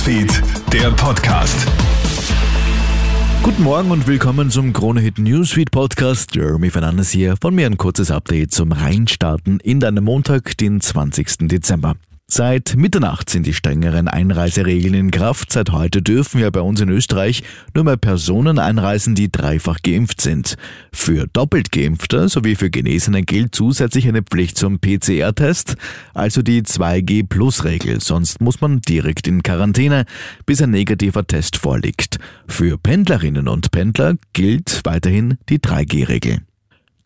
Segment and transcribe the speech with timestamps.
[0.00, 1.66] Newsfeed, der Podcast.
[3.42, 6.34] Guten Morgen und willkommen zum Kronehit Newsfeed Podcast.
[6.34, 7.34] Jeremy Fernandes hier.
[7.38, 11.48] Von mir ein kurzes Update zum Reinstarten in deinem Montag, den 20.
[11.48, 11.96] Dezember.
[12.32, 15.50] Seit Mitternacht sind die strengeren Einreiseregeln in Kraft.
[15.50, 17.42] Seit heute dürfen ja bei uns in Österreich
[17.74, 20.54] nur mehr Personen einreisen, die dreifach geimpft sind.
[20.92, 25.74] Für doppelt Geimpfte sowie für Genesene gilt zusätzlich eine Pflicht zum PCR-Test,
[26.14, 28.00] also die 2G-Plus-Regel.
[28.00, 30.04] Sonst muss man direkt in Quarantäne,
[30.46, 32.20] bis ein negativer Test vorliegt.
[32.46, 36.42] Für Pendlerinnen und Pendler gilt weiterhin die 3G-Regel.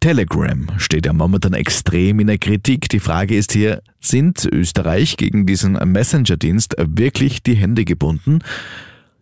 [0.05, 2.91] Telegram steht ja momentan extrem in der Kritik.
[2.91, 8.41] Die Frage ist hier, sind Österreich gegen diesen Messenger-Dienst wirklich die Hände gebunden?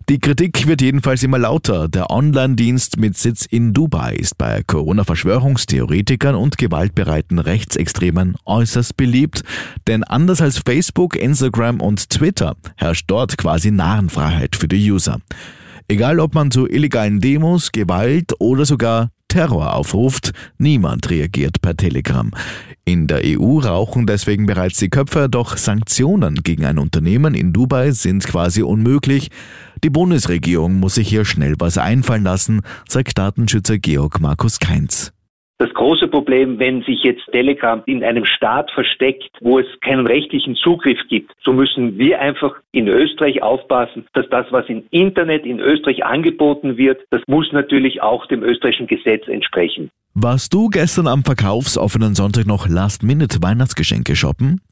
[0.09, 1.87] Die Kritik wird jedenfalls immer lauter.
[1.87, 9.45] Der Online-Dienst mit Sitz in Dubai ist bei Corona-Verschwörungstheoretikern und gewaltbereiten Rechtsextremen äußerst beliebt,
[9.87, 15.21] denn anders als Facebook, Instagram und Twitter herrscht dort quasi Narrenfreiheit für die User.
[15.87, 22.31] Egal ob man zu illegalen Demos, Gewalt oder sogar Terror aufruft, niemand reagiert per Telegram.
[22.85, 27.93] In der EU rauchen deswegen bereits die Köpfe, doch Sanktionen gegen ein Unternehmen in Dubai
[27.93, 29.31] sind quasi unmöglich.
[29.83, 35.15] Die Bundesregierung muss sich hier schnell was einfallen lassen, sagt Datenschützer Georg Markus Keinz.
[35.63, 40.57] Das große Problem, wenn sich jetzt Telegram in einem Staat versteckt, wo es keinen rechtlichen
[40.57, 45.61] Zugriff gibt, so müssen wir einfach in Österreich aufpassen, dass das, was im Internet in
[45.61, 49.93] Österreich angeboten wird, das muss natürlich auch dem österreichischen Gesetz entsprechen.
[50.15, 54.63] Warst du gestern am verkaufsoffenen Sonntag noch Last-Minute-Weihnachtsgeschenke shoppen?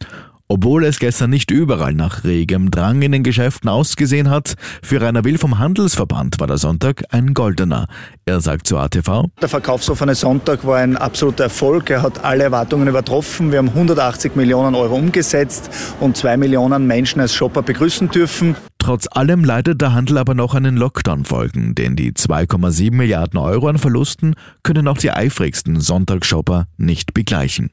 [0.52, 5.22] Obwohl es gestern nicht überall nach regem Drang in den Geschäften ausgesehen hat, für Rainer
[5.22, 7.86] Will vom Handelsverband war der Sonntag ein goldener.
[8.24, 9.26] Er sagt zu ATV.
[9.40, 11.88] Der verkaufsoffene Sonntag war ein absoluter Erfolg.
[11.90, 13.52] Er hat alle Erwartungen übertroffen.
[13.52, 15.70] Wir haben 180 Millionen Euro umgesetzt
[16.00, 18.56] und zwei Millionen Menschen als Shopper begrüßen dürfen.
[18.80, 23.69] Trotz allem leidet der Handel aber noch einen Lockdown folgen, denn die 2,7 Milliarden Euro
[23.69, 27.70] an Verlusten können auch die eifrigsten Sonntagsshopper nicht begleichen.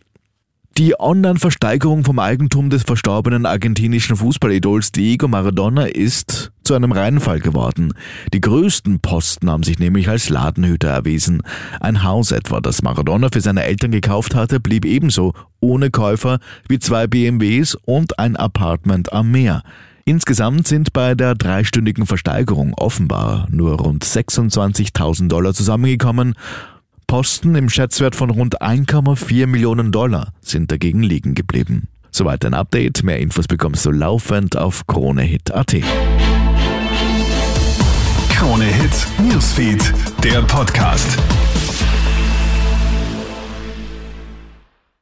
[0.78, 7.96] Die Online-Versteigerung vom Eigentum des verstorbenen argentinischen Fußballidols Diego Maradona ist zu einem Reinfall geworden.
[8.32, 11.42] Die größten Posten haben sich nämlich als Ladenhüter erwiesen.
[11.80, 16.38] Ein Haus etwa, das Maradona für seine Eltern gekauft hatte, blieb ebenso ohne Käufer
[16.70, 19.64] wie zwei BMWs und ein Apartment am Meer.
[20.06, 26.36] Insgesamt sind bei der dreistündigen Versteigerung offenbar nur rund 26.000 Dollar zusammengekommen
[27.08, 31.88] Posten im Schätzwert von rund 1,4 Millionen Dollar sind dagegen liegen geblieben.
[32.12, 33.02] Soweit ein Update.
[33.02, 35.76] Mehr Infos bekommst du laufend auf KroneHit.at.
[38.36, 41.18] KroneHit Newsfeed, der Podcast.